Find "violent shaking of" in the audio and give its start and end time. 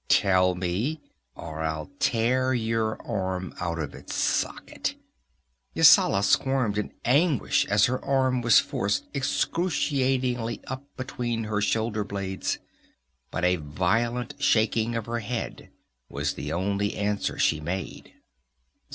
13.57-15.05